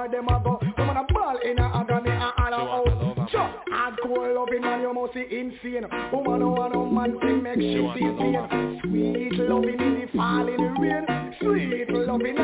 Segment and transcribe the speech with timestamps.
[0.00, 0.58] war them a go.
[0.78, 3.30] Woman a ball in a agony a holler out.
[3.30, 7.54] Sure, hardcore loving man you must be insane Woman who a no man thing make
[7.56, 11.06] she feel pain Sweet loving in the falling rain.
[11.40, 12.38] Sweet loving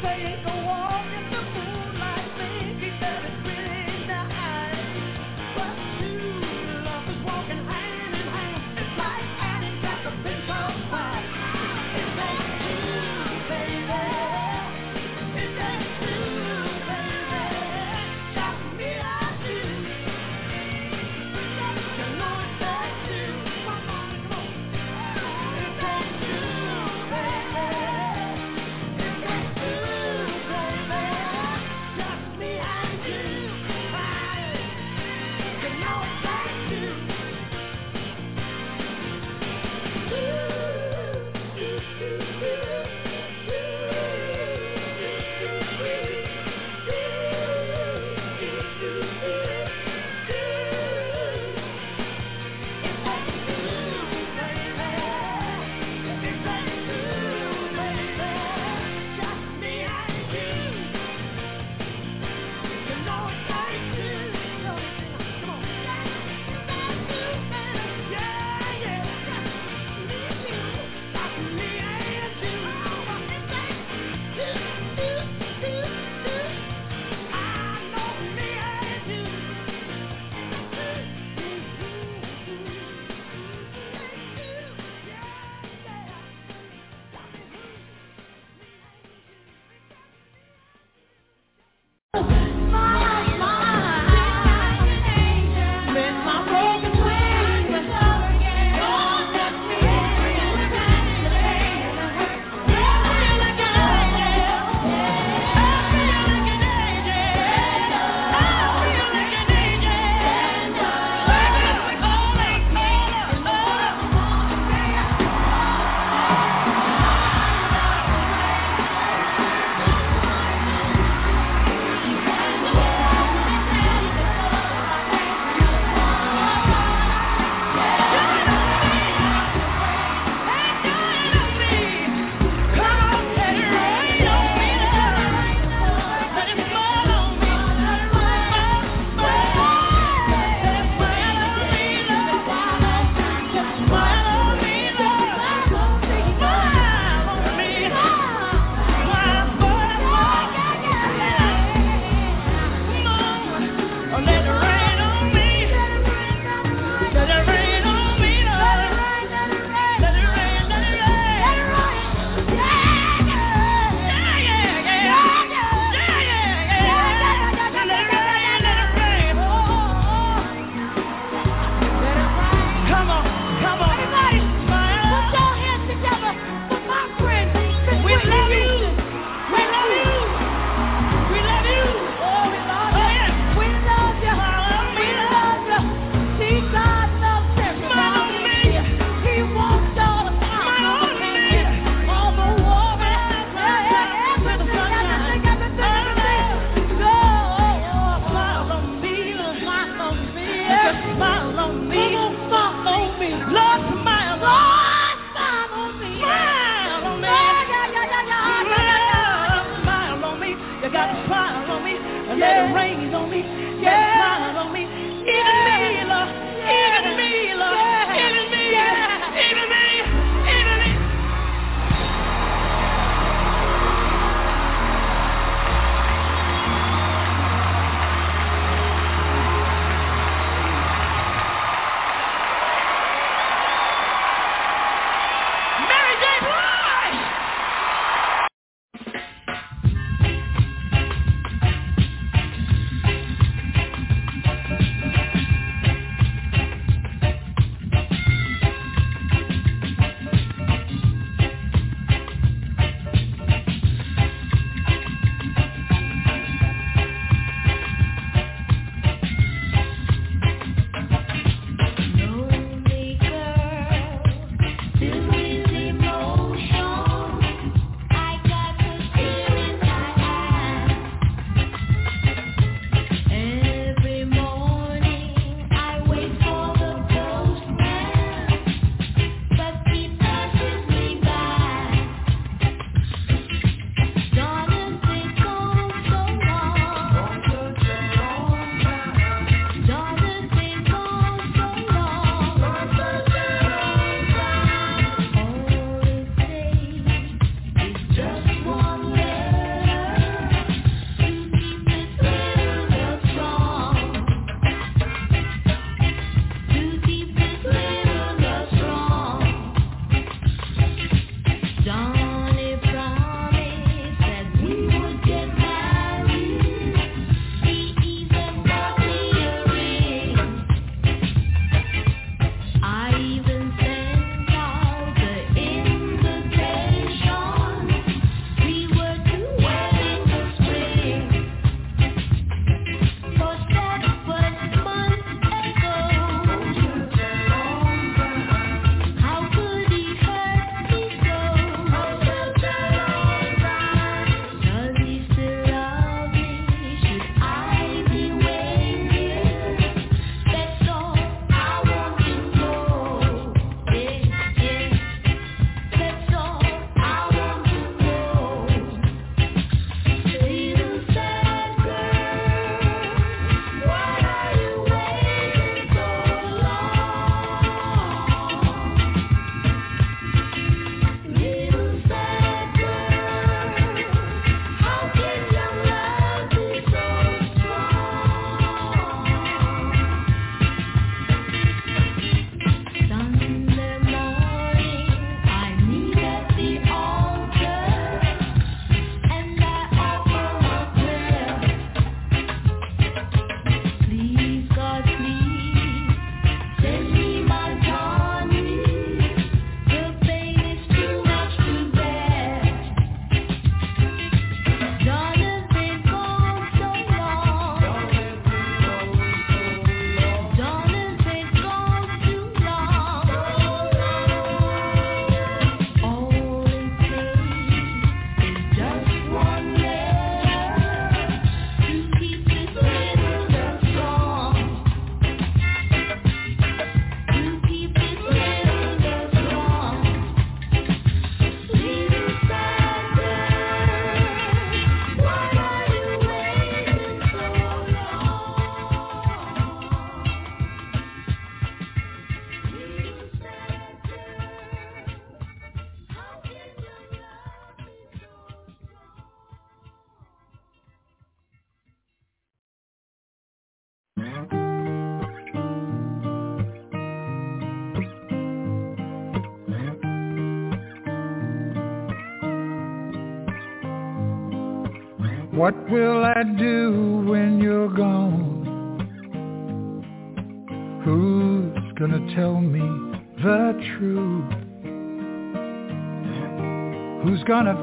[0.00, 0.47] 在人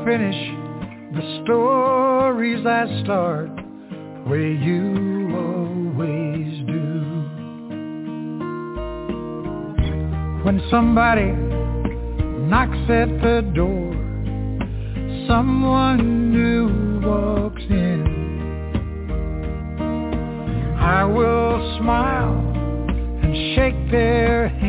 [0.06, 0.36] finish
[1.15, 3.50] the stories I start
[4.28, 7.02] where you always do.
[10.44, 11.32] When somebody
[12.52, 13.94] knocks at the door,
[15.28, 18.06] someone new walks in.
[20.80, 22.38] I will smile
[23.24, 24.64] and shake their hand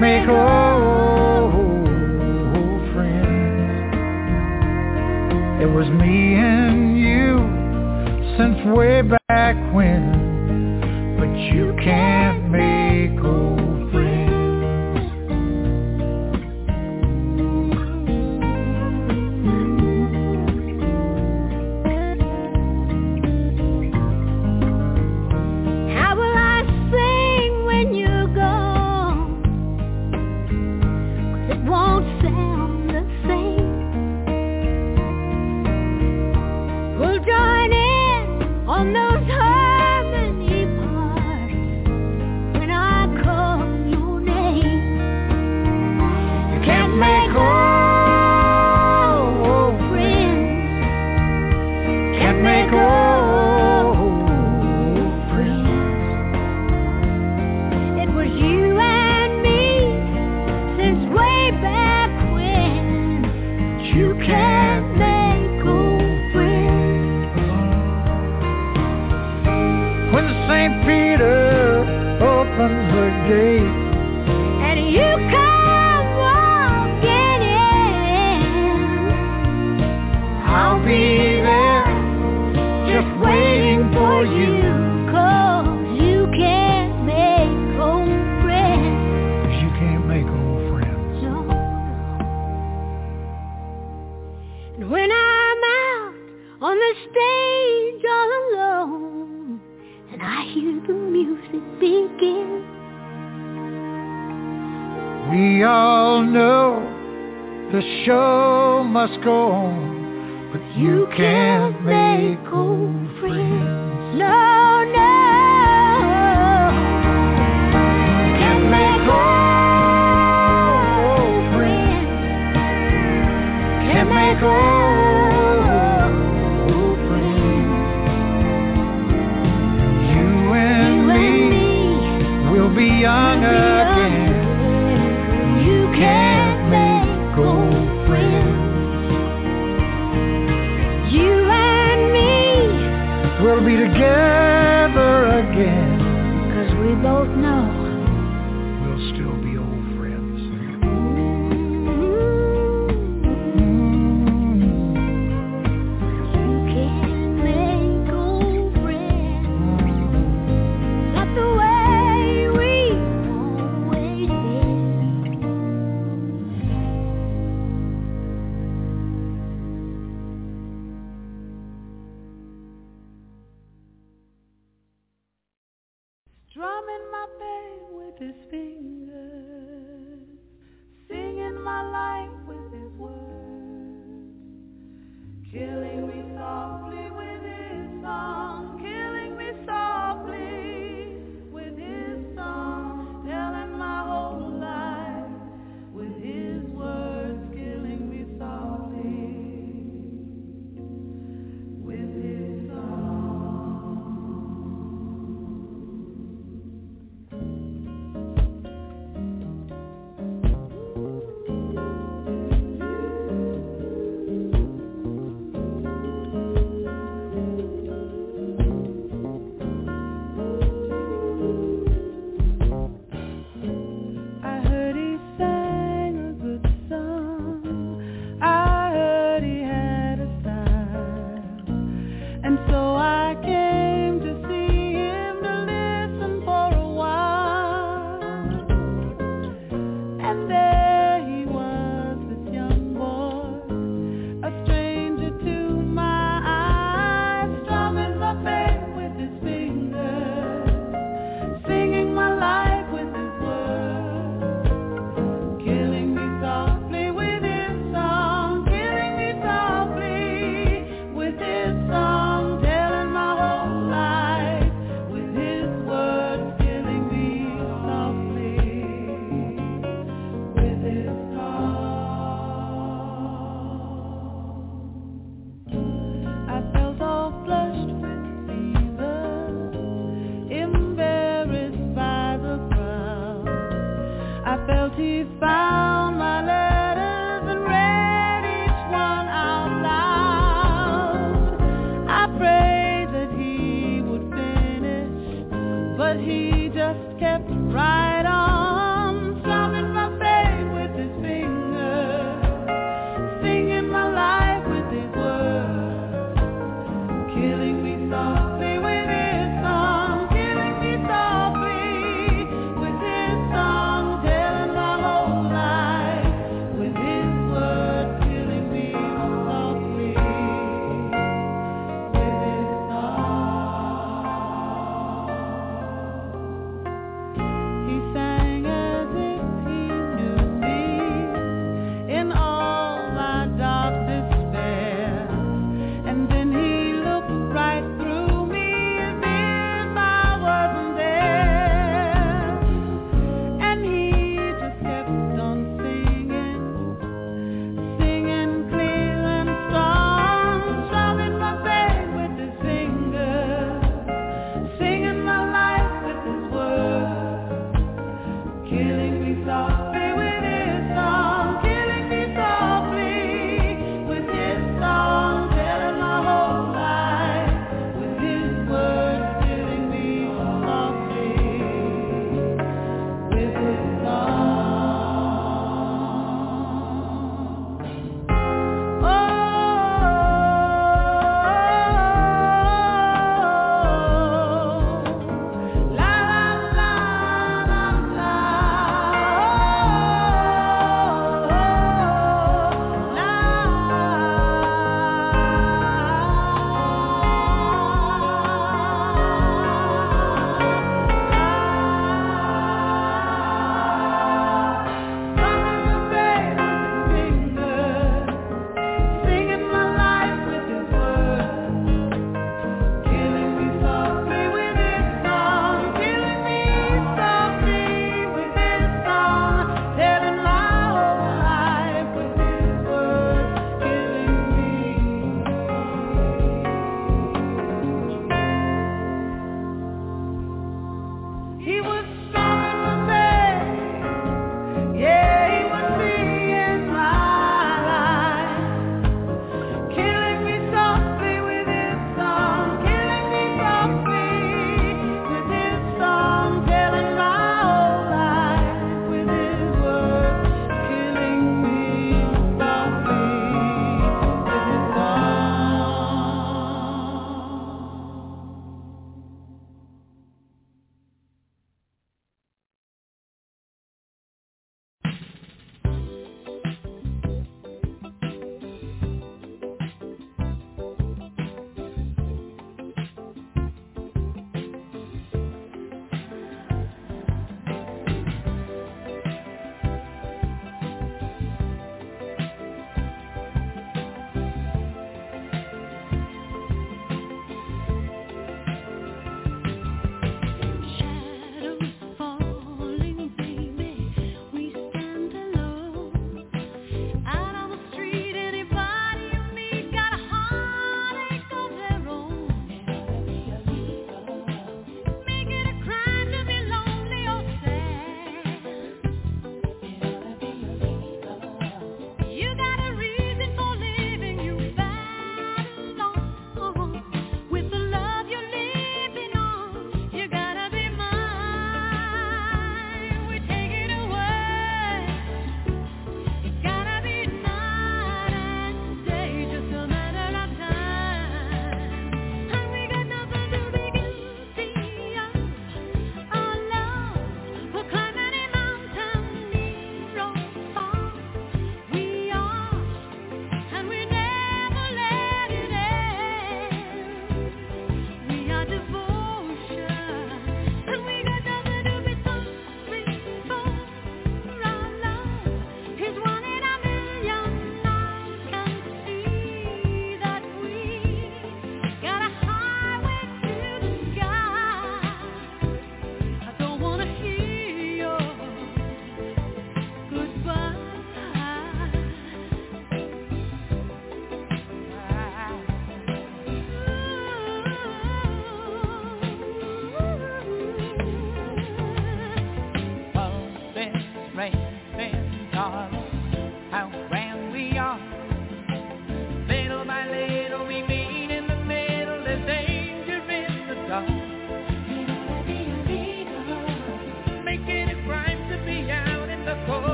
[0.00, 1.52] make old
[2.92, 3.92] friends.
[5.62, 7.38] It was me and you
[8.36, 9.25] since way back.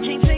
[0.00, 0.29] For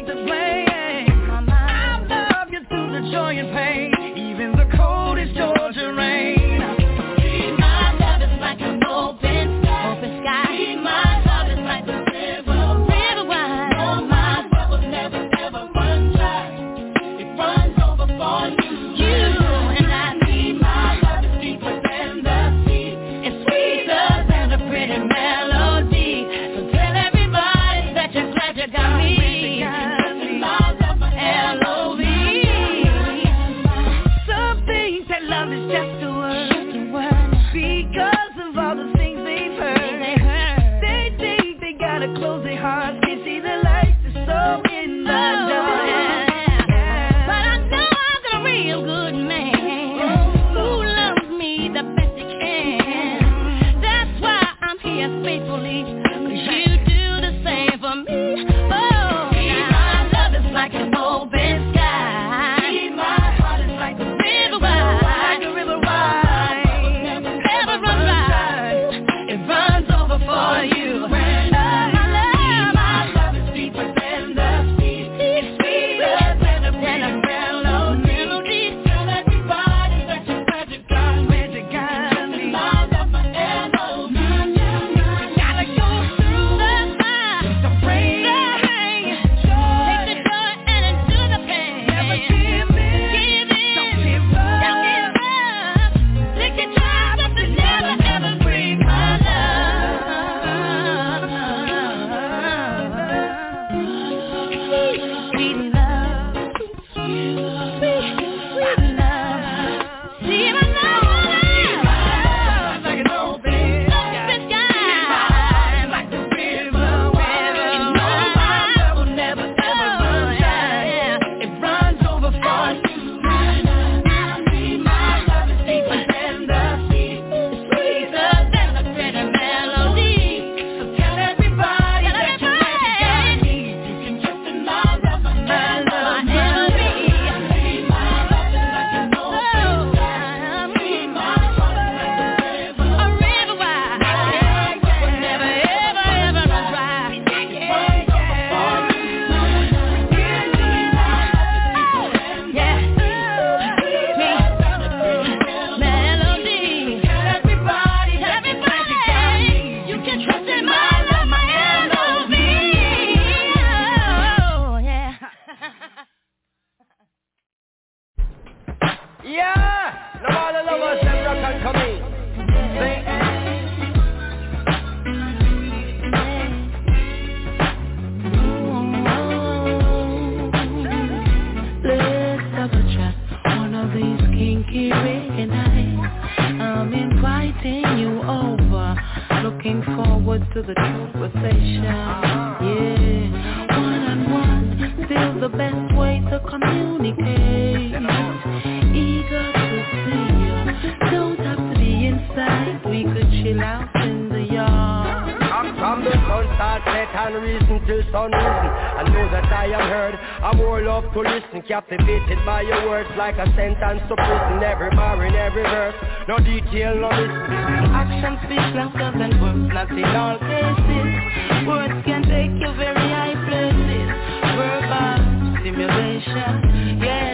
[203.42, 205.42] Chill out in the yard.
[205.42, 208.70] I'm From the sun start set and reason till sun risen.
[208.70, 211.62] I know that I am heard, I'm more love to listen.
[211.66, 214.62] Captivated by your words like a sentence to prison.
[214.62, 215.94] Every bar in every verse,
[216.28, 217.90] no detail, no listen.
[217.90, 221.66] Action speaks louder than words, not in all cases.
[221.66, 224.06] Words can take you very high places.
[224.54, 227.31] Verbal stimulation, yeah,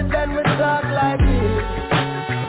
[0.00, 1.64] I love we talk like this.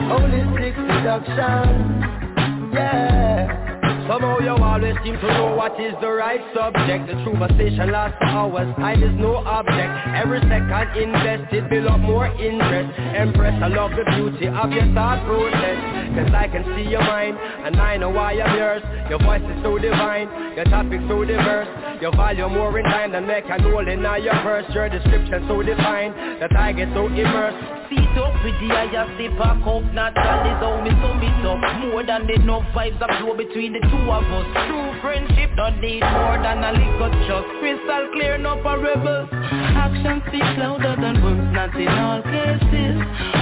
[0.08, 4.08] Holistic seduction, yeah.
[4.08, 7.06] Somehow you always seem to know what is the right subject.
[7.08, 9.92] The true conversation lasts hours, time is no object.
[10.16, 12.98] Every second invested build up more interest.
[12.98, 17.38] Empress, I love the beauty of your thought process Cause I can see your mind,
[17.38, 18.82] and I know why I'm yours.
[19.08, 21.68] Your voice is so divine, your topic so diverse.
[22.02, 24.66] Your value more in time than make an hole in your verse.
[24.74, 27.88] Your description so defined, that I get so immersed.
[27.88, 31.60] Feet up with the higher sip a cup Natural is how me sum it up.
[31.80, 34.46] More than enough vibes that flow between the two of us.
[34.66, 37.48] True friendship don't need more than a little trust.
[37.60, 42.98] Crystal clear, no parables Action speaks louder than words, not in all cases.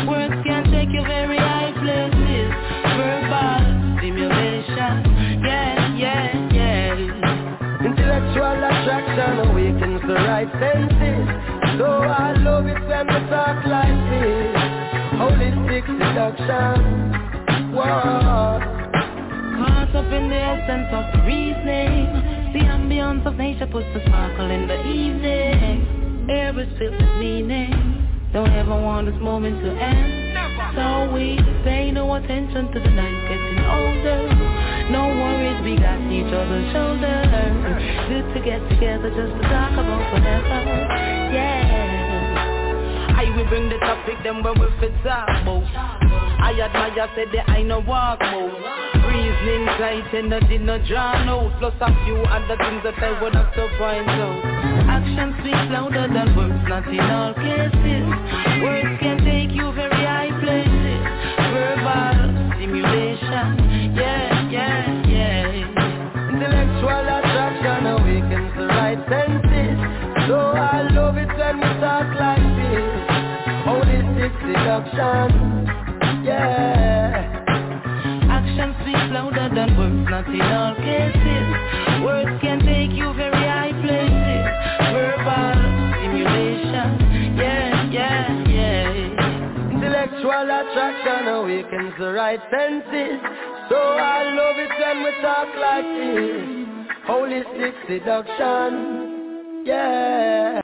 [0.09, 2.40] Words can take you very high places
[8.21, 11.29] Intellectual attraction awakens the right senses
[11.79, 14.57] So I love it when we talk like this.
[15.17, 17.73] Holistic seduction.
[17.73, 18.61] Whoa.
[19.57, 22.53] Caught up in the essence of reasoning.
[22.53, 26.29] The ambience of nature puts a sparkle in the evening.
[26.31, 30.31] Air is filled with meaning Don't ever want this moment to end.
[30.79, 34.23] So we pay no attention to the night getting older.
[34.95, 37.27] No worries, we got each other's shoulders.
[38.07, 40.59] Good to get together just to talk about whatever.
[41.35, 41.91] Yeah.
[43.19, 45.67] I will bring the topic, where we fit talk about
[46.41, 48.55] I admire, said that I no walk move
[49.11, 53.53] Reasoning tight, energy no drawn out Plus a few other things that I would have
[53.55, 58.07] to point out Action speaks louder than words, not in all cases.
[58.63, 61.03] Words can take you very high places.
[61.53, 66.31] Verbal stimulation, yeah, yeah, yeah.
[66.33, 69.79] Intellectual attraction awakens the right senses.
[70.29, 72.87] So I love it when we talk like this.
[73.67, 75.67] Holistic seduction,
[76.25, 77.45] yeah.
[78.31, 81.80] Action speaks louder than words, not in all cases
[90.71, 93.21] attraction awakens the right senses
[93.69, 96.49] So I love it when we talk like this.
[97.09, 100.61] Holistic seduction, yeah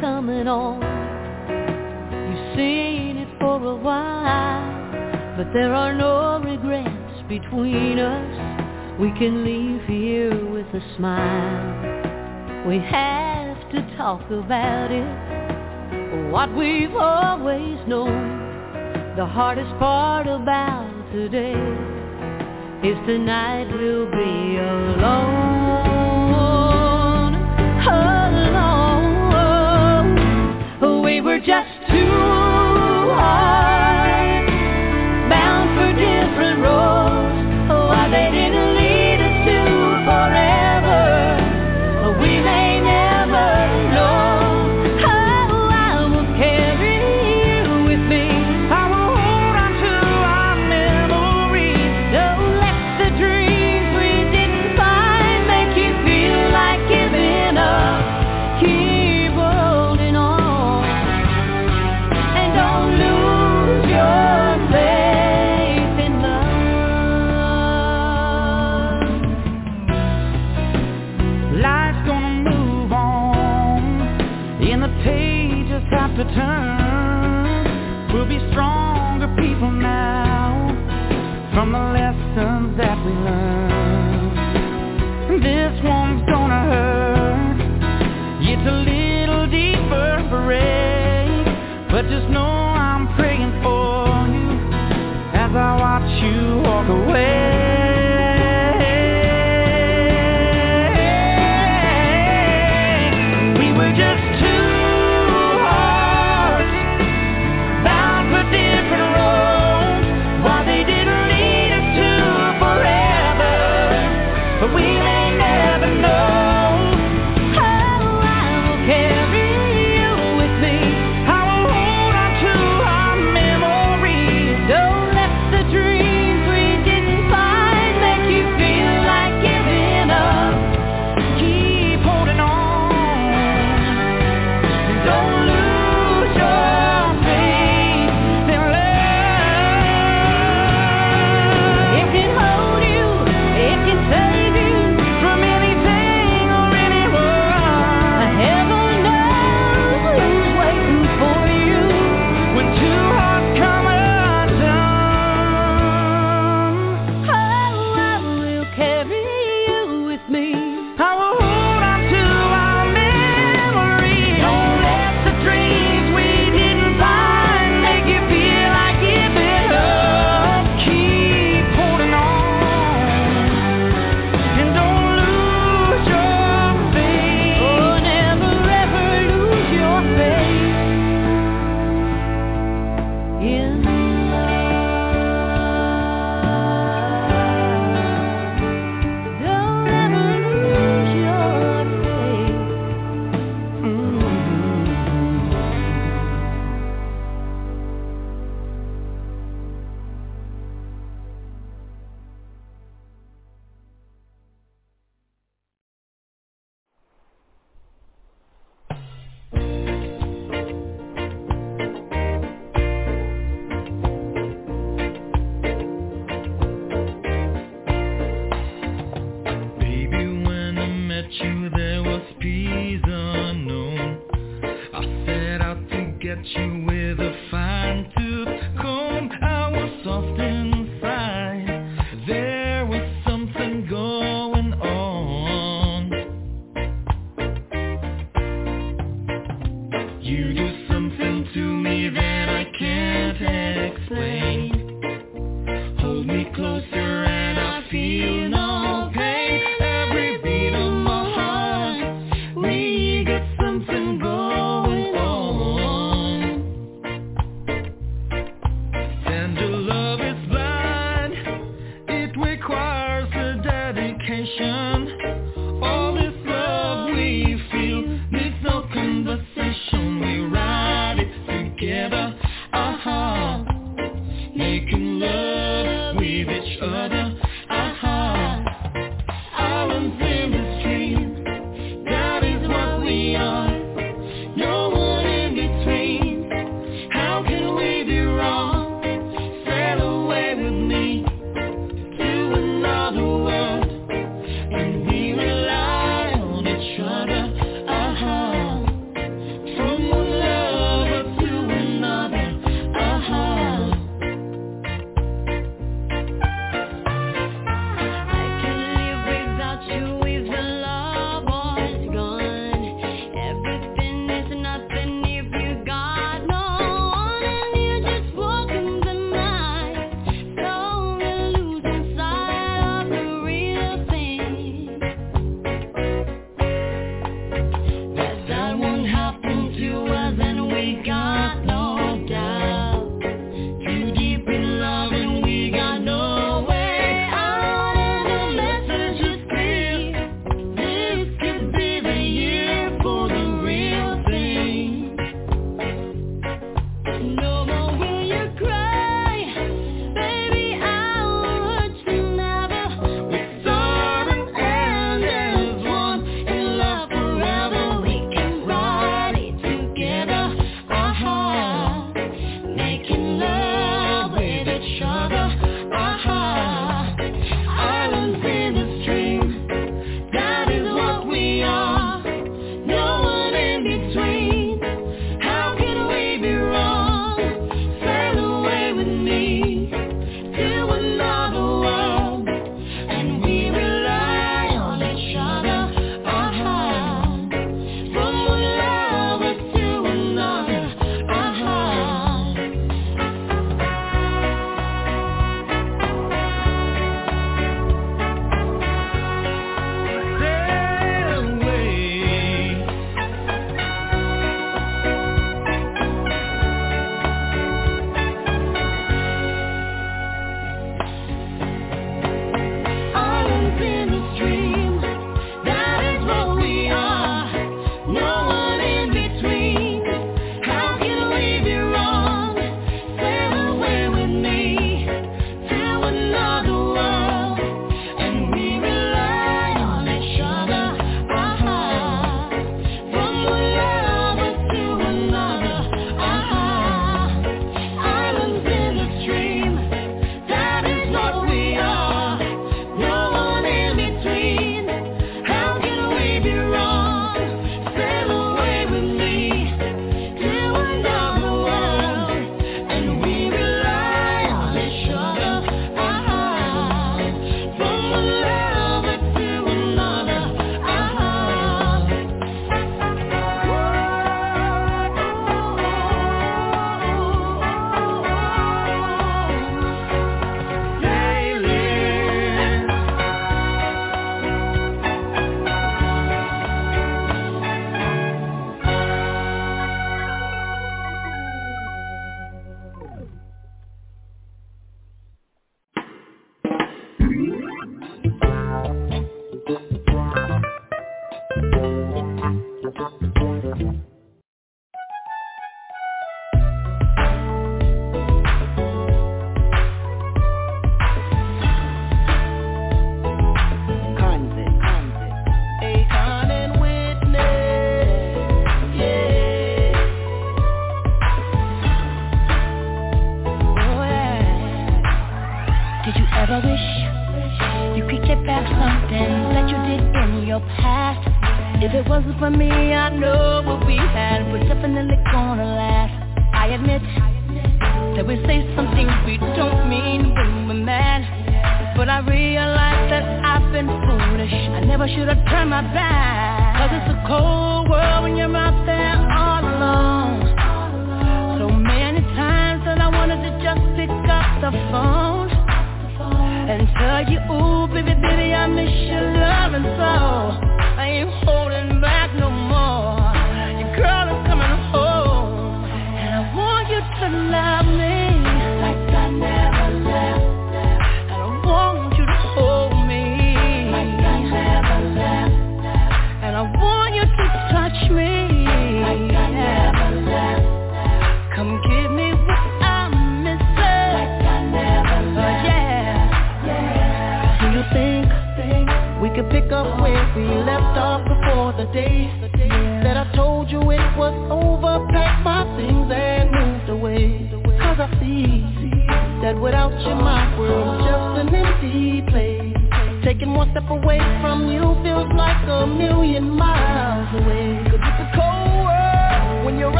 [0.00, 0.80] coming on.
[2.28, 8.98] You've seen it for a while, but there are no regrets between us.
[8.98, 12.66] We can leave here with a smile.
[12.66, 19.14] We have to talk about it, what we've always known.
[19.16, 21.52] The hardest part about today
[22.88, 25.89] is tonight we'll be alone.
[31.20, 31.79] Were just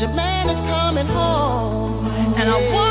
[0.00, 2.06] your man is coming home.
[2.36, 2.85] And I want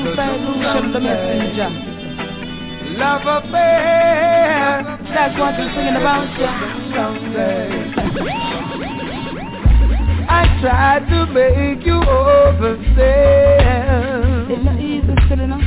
[0.00, 1.70] Ifrica alongside Luciano the Messenger.
[2.96, 4.98] Love affair.
[5.14, 6.26] That's what you're singing about.
[10.28, 13.10] I tried to make you overstand.
[14.50, 15.62] It's not easy, still enough.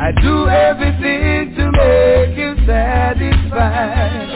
[0.00, 4.28] I do everything to make you satisfied.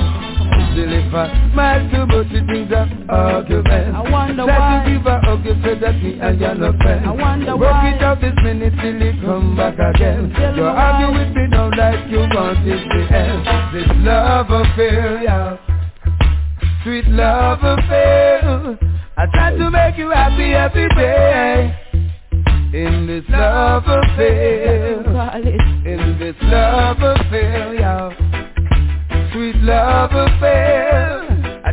[0.72, 2.08] Still if I much, it
[2.46, 3.94] brings up argument.
[3.96, 4.84] I wonder Try why.
[4.84, 7.04] to give a hug, you say that me and you're not friends.
[7.06, 7.90] I wonder Work why.
[7.94, 10.32] it out this minute till it come back again.
[10.56, 10.84] You why.
[10.84, 13.46] argue with me now like you want it to end.
[13.74, 15.56] This love affair, yeah.
[16.84, 18.78] Sweet love affair.
[19.18, 21.74] I try to make you happy every day.
[22.74, 25.00] In this love affair.
[25.86, 28.10] In this love affair, yeah.
[29.32, 31.25] Sweet love affair.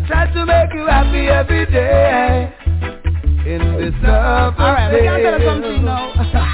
[0.08, 2.54] Try to make you happy every day.
[3.46, 5.38] In this love Alright, we affair.
[5.38, 6.50] can tell something now.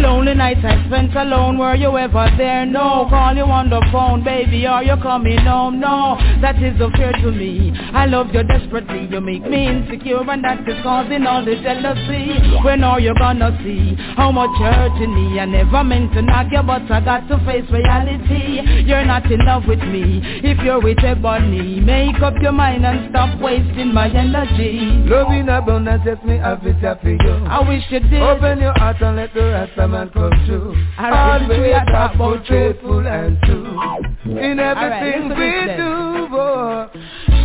[0.00, 2.64] Lonely nights I spent alone, were you ever there?
[2.64, 5.78] No, call you on the phone, baby, are you coming home?
[5.78, 7.70] No, that is unfair to me.
[7.92, 12.32] I love you desperately, you make me insecure, and that is causing all the jealousy.
[12.64, 15.38] When are you gonna see how much you're hurting me?
[15.38, 18.88] I never meant to knock you, but I got to face reality.
[18.88, 20.24] You're not in love with me.
[20.42, 24.80] If you're with a bunny, make up your mind and stop wasting my energy.
[25.04, 27.44] Love in abundance, yes, me have it for you.
[27.44, 28.22] I wish you did.
[28.22, 30.76] Open your heart and let the Rasta man come true.
[30.98, 34.38] Alright, this is Always what I talk faithful, and true.
[34.38, 36.86] In everything to we do, boy.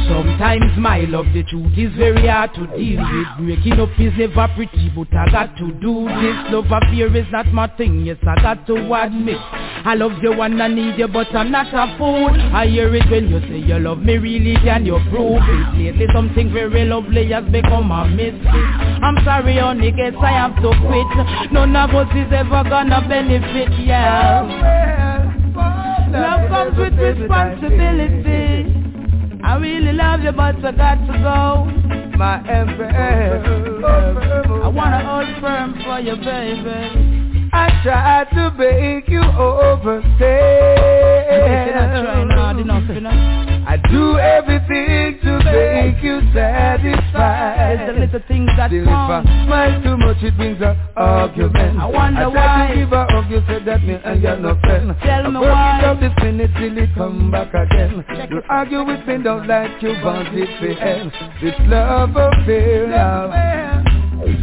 [0.07, 3.27] Sometimes my love, the truth is very hard to deal with.
[3.39, 6.53] Breaking up is never pretty, but I got to do this.
[6.53, 9.37] Love affair is not my thing, yes, I got to admit.
[9.85, 12.29] I love you and I need you, but I'm not a fool.
[12.29, 15.73] I hear it when you say you love me, really, can you prove it?
[15.73, 18.45] Lately something very lovely has become a mistake.
[19.01, 21.51] I'm sorry, honey, guess I have to quit.
[21.51, 24.43] None of us is ever gonna benefit, yeah.
[26.11, 28.73] Love comes with responsibility.
[29.43, 31.65] I really love you, but I got to go.
[32.17, 33.45] My empress.
[34.63, 37.24] I wanna hold firm for you, baby.
[37.55, 39.31] I tried to make you You're
[41.75, 43.63] not trying hard enough, overstay.
[43.67, 47.95] I do everything to make you It's the satisfied.
[47.99, 49.27] little things that Still if I count.
[49.45, 52.67] smile too much it brings an argument I wonder I why.
[52.69, 55.39] to give a hug you said that me and you're no friend Tell I me
[55.39, 55.79] work why.
[55.79, 59.47] it out this minute till it come back again Check You argue with me don't
[59.47, 63.84] like you want it to end This love affair now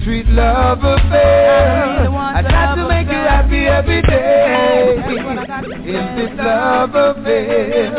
[0.05, 5.61] Sweet love affair I try to make you happy every day That's what I got
[5.63, 7.93] to In this love affair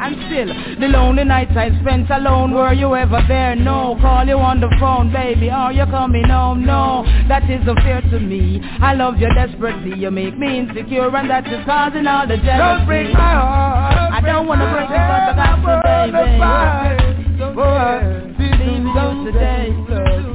[0.00, 0.50] And still,
[0.80, 3.54] the lonely nights I spent alone, were you ever there?
[3.54, 6.64] No, call you on the phone, baby, are you coming home?
[6.64, 8.60] No, that is unfair to me.
[8.80, 12.78] I love you desperately, you make me insecure, and that is causing all the jealousy.
[12.78, 14.12] Don't break my heart.
[14.14, 17.54] I don't wanna break it, but I got to, baby.
[17.54, 18.20] Boy,
[19.32, 20.29] today.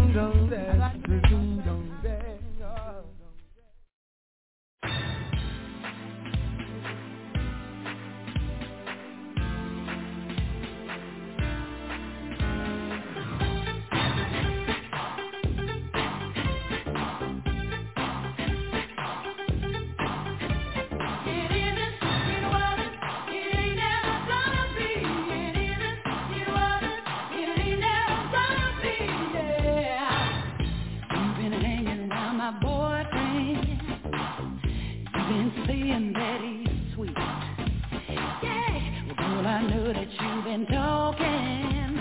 [40.58, 42.00] Been talking.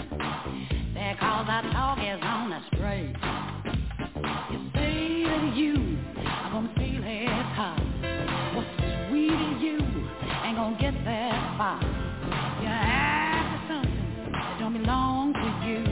[0.94, 1.18] That
[1.72, 3.16] talk is on the straight.
[4.52, 7.28] You say that you are gonna feel his
[7.58, 7.82] heart.
[8.54, 8.68] What's
[9.08, 9.78] sweet to you
[10.44, 11.82] ain't gonna get that far.
[12.62, 15.82] You're after something that don't belong to you.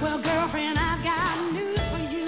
[0.00, 2.26] Well, girlfriend, I've got news for you.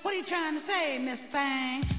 [0.00, 1.93] What are you trying to say, Miss Bang?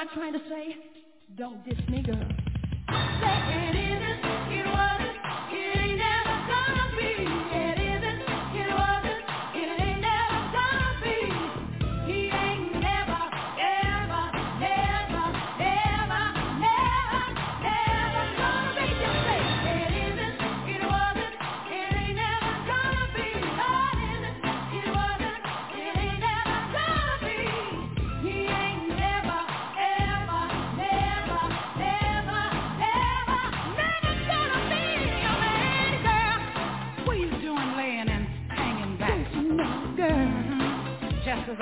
[0.00, 0.76] Am I trying to say?
[1.36, 2.16] Don't diss me, girl.
[2.88, 3.89] Say it isn't,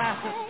[0.09, 0.48] as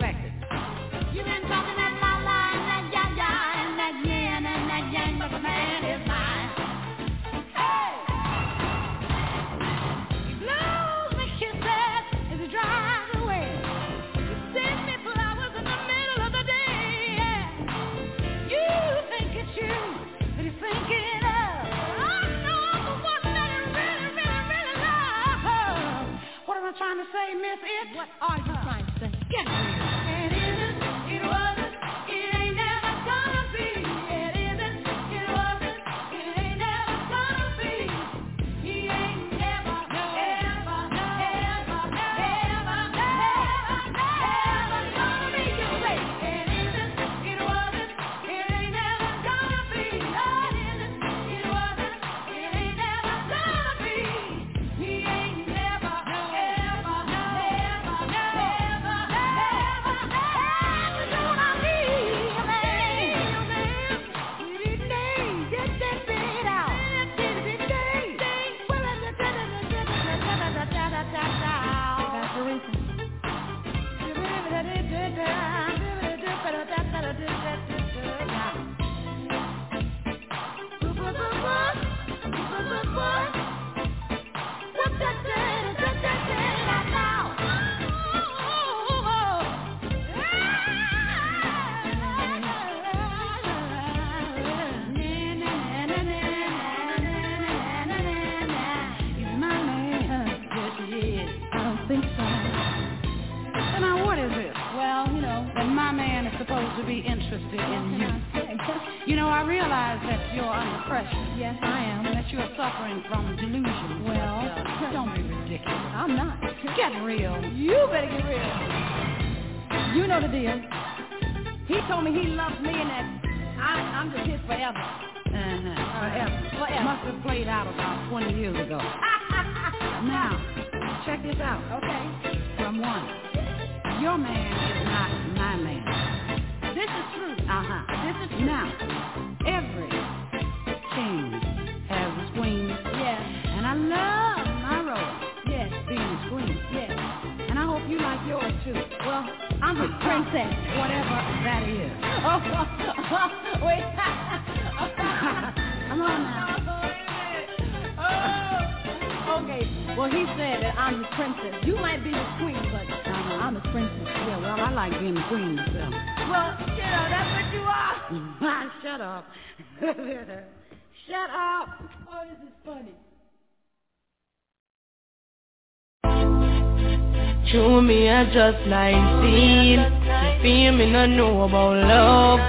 [177.89, 182.39] me I just 19 You feel me no know about love.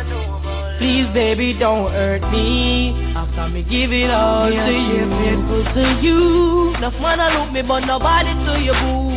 [0.77, 2.93] Please baby don't hurt me.
[3.17, 5.03] After me give it all to you.
[5.17, 6.77] Faithful to you.
[6.77, 9.09] Enough man I look me but nobody to you boo.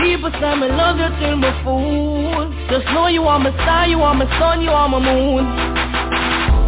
[0.00, 2.48] People say me love you till me fool.
[2.70, 5.44] Just know you are my star, you are my sun, you are my moon.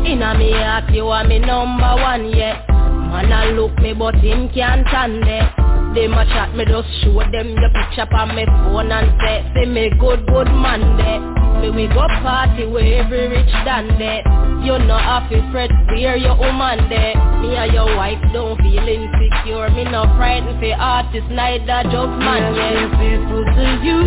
[0.05, 2.61] Inna me heart you are me number one, yeah.
[2.69, 5.62] Man I look me but him can't stand it
[5.93, 9.69] Them a chat me just show them the picture on me phone and say Say
[9.69, 11.21] me good good man there.
[11.61, 14.25] Me we go party where every rich dan there.
[14.65, 17.13] You no happy fret where your woman there.
[17.45, 19.69] Me and your wife don't feel insecure.
[19.77, 24.01] Me no frightened for artist neither just man yeah faithful to you.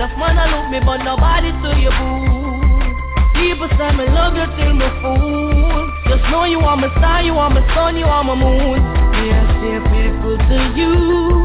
[0.00, 2.88] Enough man I look me but nobody to you boo.
[3.36, 5.92] People say me love you till me fool.
[6.08, 9.44] Just know you are my star, you are my sun, you are my moon Yeah,
[9.60, 10.90] stay faithful to you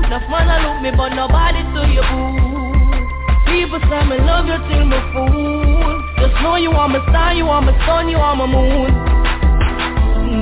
[0.08, 4.56] Enough man I look me but nobody to you boo People say me love you
[4.72, 8.36] till me fool Just know you are my star, you are my sun, you are
[8.36, 9.13] my moon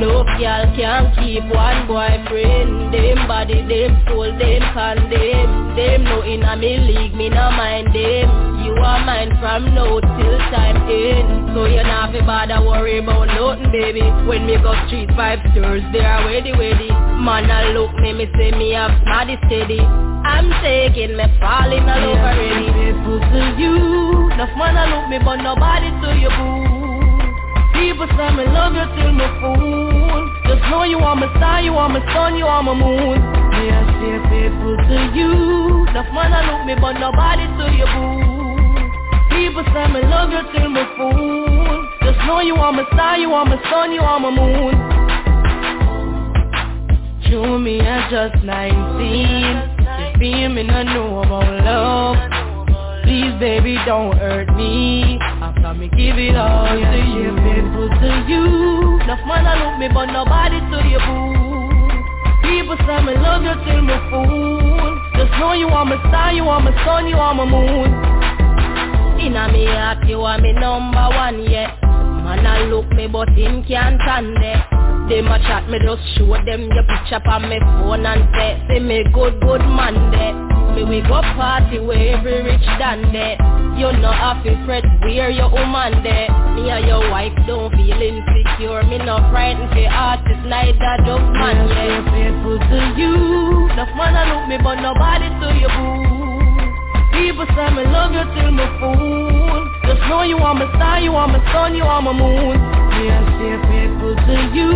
[0.02, 2.90] no girl can keep one boyfriend.
[2.90, 5.78] Them body, them soul, them condemn.
[5.78, 8.28] Them no in a me league, me no mind them.
[8.66, 11.54] You are mine from now till time end.
[11.54, 14.02] So you not fi bother worry about nothing baby.
[14.26, 16.90] When me go street five stores they are ready ready.
[17.22, 19.80] Man a look me me say me have smarty steady.
[19.80, 25.18] I'm taking me falling all over already Faithful to you Enough man a look me
[25.18, 26.82] but nobody to you boo.
[27.74, 29.91] People say me love you till me fool
[30.48, 33.18] Just know you are my star, you are my sun, you are my moon.
[33.18, 35.32] Me I stay faithful to you.
[35.92, 38.32] Enough man a look me but nobody to you boo
[39.32, 41.88] People say me love you till me fool.
[42.04, 44.74] Just know you are my star, you are my sun, you are my moon.
[47.32, 48.52] True me I just 19
[50.02, 52.41] You feel me no know about love
[53.42, 55.18] baby don't hurt me.
[55.20, 59.02] After me give it all to you Faithful to you.
[59.02, 61.42] Enough man a look me but nobody to you boo
[62.46, 64.94] People say me love you till me fool.
[65.18, 67.90] Just know you are my star, you are my sun, you are my moon.
[69.20, 71.74] Inna me heart you are me number one, yeah.
[71.82, 74.81] Man a look me but him can't stand it
[75.12, 78.80] Them a chat me just show them your picture on me phone and say Say
[78.80, 80.32] me good good man there
[80.72, 83.36] Me we go party where every rich done there
[83.76, 88.88] You know to fret where your woman there Me and your wife don't feel insecure.
[88.88, 92.08] Me no frightened for artist neither just man yeah.
[92.08, 93.68] Faithful to you.
[93.68, 96.08] Enough man a look me but nobody to you boo.
[97.20, 99.60] People say me love you till me fool.
[99.92, 103.20] Just know you are my star, you are my sun, you are my moon I
[103.38, 104.70] stay faithful to you.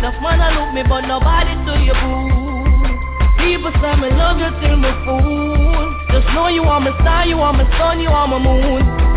[0.00, 2.40] Enough man a look me but nobody to you boo
[3.38, 5.84] People say me love you till me fool.
[6.10, 9.09] Just know you are my star, you are my sun, you are my moon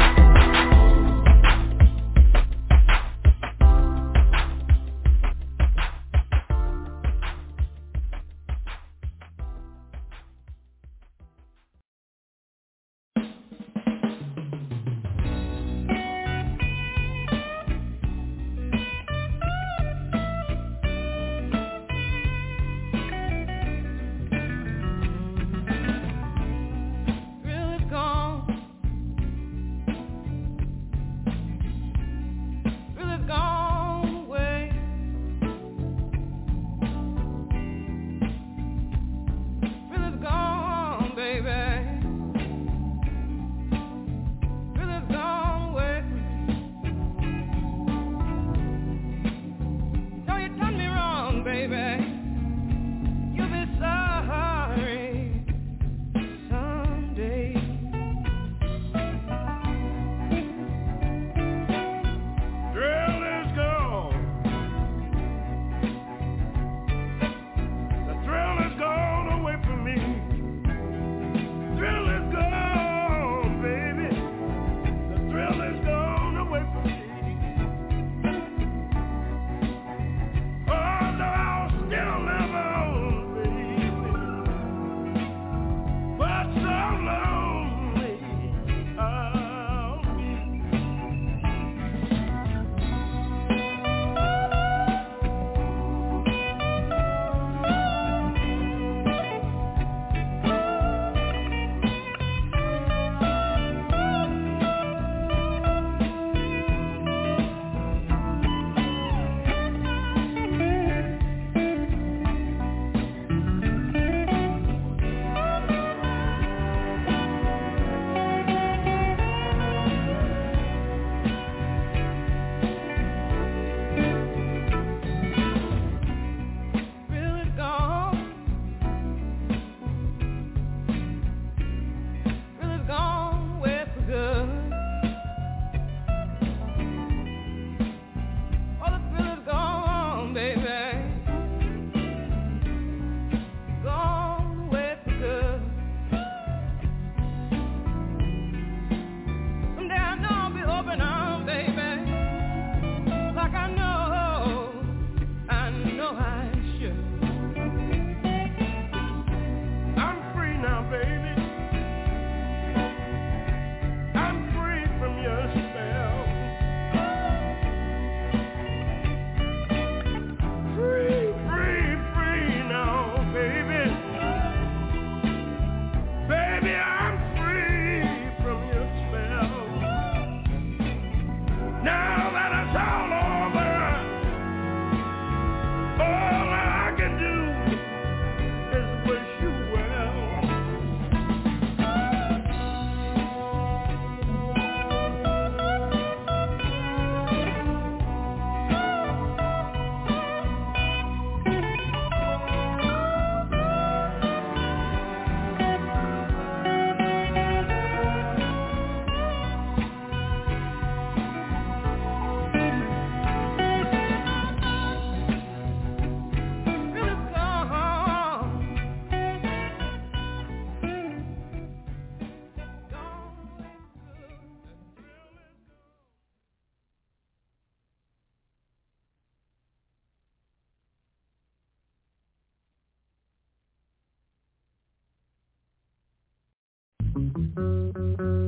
[237.44, 238.43] Thank you.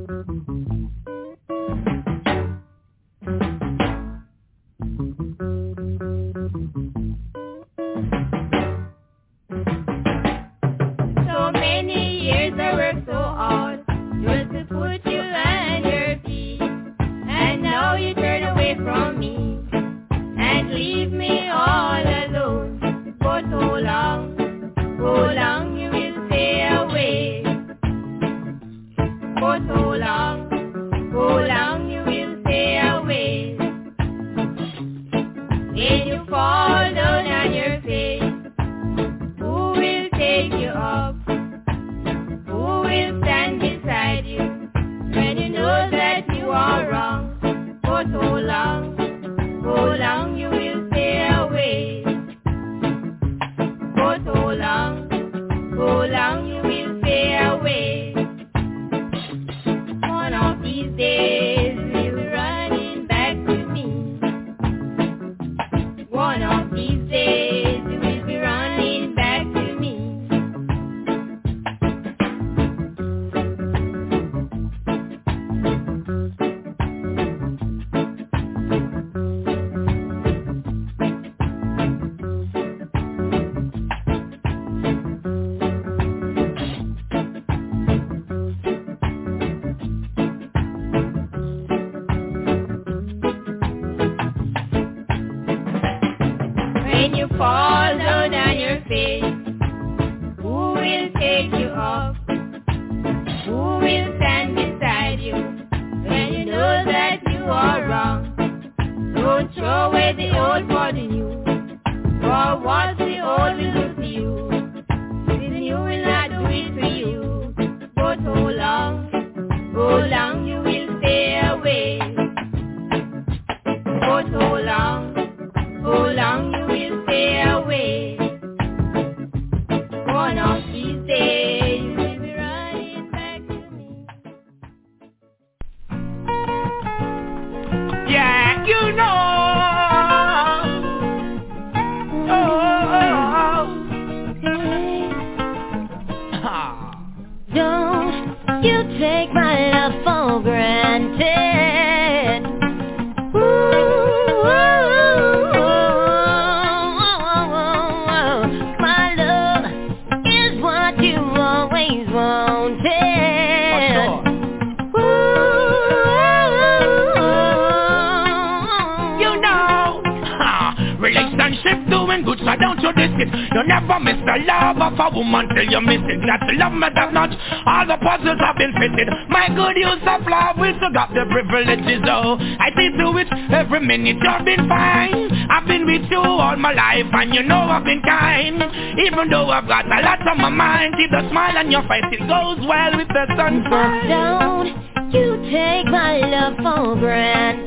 [184.05, 185.47] Every minute you've been fine.
[185.49, 188.61] I've been with you all my life, and you know I've been kind.
[188.99, 192.05] Even though I've got a lot on my mind, keep the smile on your face,
[192.11, 194.09] it goes well with the sunshine.
[194.09, 197.64] Don't you take my love for granted.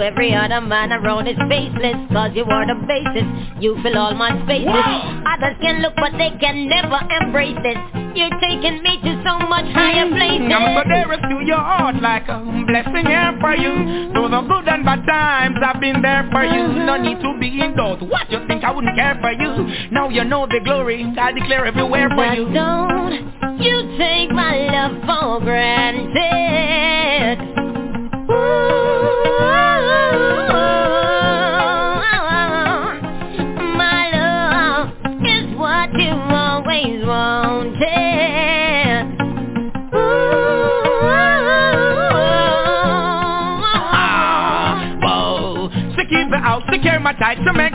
[0.00, 3.24] Every other man around is faceless Cause you are the basis,
[3.60, 4.66] you fill all my spaces.
[4.66, 5.22] Wow.
[5.36, 7.76] Others can look but they can never embrace this
[8.14, 10.50] You're taking me to so much higher mm, places.
[10.50, 14.10] I'm so dearest to your heart like a blessing here for you.
[14.12, 16.62] Through the good and bad times I've been there for you.
[16.74, 16.86] Mm-hmm.
[16.86, 18.02] No need to be in doubt.
[18.02, 19.90] What you think I wouldn't care for you.
[19.92, 22.50] Now you know the glory I declare everywhere for But you.
[22.52, 26.08] don't you take my love for granted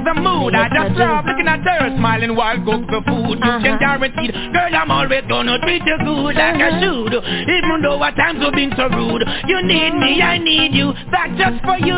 [0.06, 0.54] the mood.
[0.54, 3.42] I just love looking at her smiling while cook the food.
[3.42, 3.98] You can uh-huh.
[3.98, 6.80] guarantee, girl, I'm always gonna treat you good like I uh-huh.
[6.80, 7.14] should.
[7.18, 9.26] Even though at times we've been so rude.
[9.50, 11.98] You need me, I need you, that's just for you.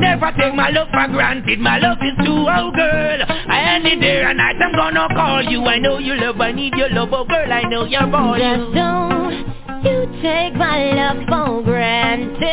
[0.00, 3.20] Never take my love for granted, my love is true, oh girl.
[3.28, 5.60] I any day and night I'm gonna call you.
[5.68, 8.74] I know you love, I need your love, oh girl, I know you're for Just
[8.74, 9.52] don't
[9.84, 12.52] you take my love for granted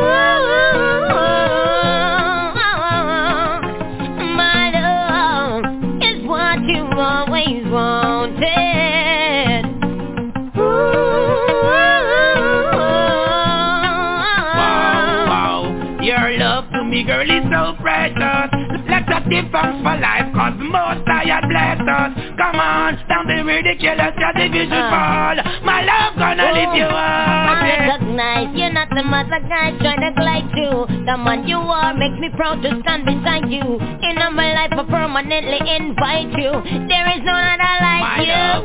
[0.00, 0.97] My
[7.70, 9.64] wanted.
[10.56, 10.62] Ooh,
[14.56, 15.98] wow, wow.
[16.02, 18.50] Your love to me, girl, is so precious.
[18.88, 22.12] Let's up the for life, cause most I had blessed us.
[22.38, 25.36] Come on, don't be ridiculous, just if you fall.
[25.62, 26.94] My love gonna oh, lift you up.
[26.94, 28.67] I recognize you
[28.98, 30.84] them other guys kinda glide you.
[31.06, 33.78] The man you are makes me proud to stand beside you.
[34.02, 36.50] In my life I permanently invite you.
[36.90, 38.32] There is no other like my you.
[38.34, 38.64] love,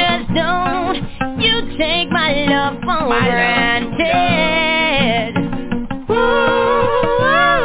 [0.00, 0.96] Just don't
[1.40, 5.34] you take my love for my granted.
[5.34, 6.10] Love.
[6.10, 7.63] Ooh,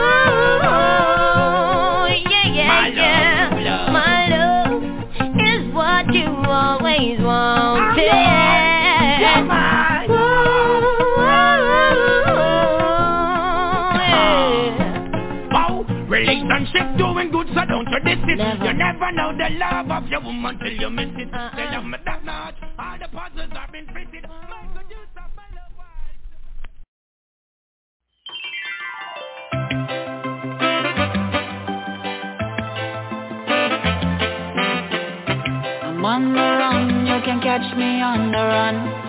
[18.30, 18.38] it.
[18.38, 18.66] Never.
[18.66, 21.34] You never know the love of your woman till you miss it.
[21.34, 21.56] Uh-uh.
[21.56, 24.26] Tell them that much, all the puzzles have been fitted.
[35.82, 39.09] I'm on the run, you can catch me on the run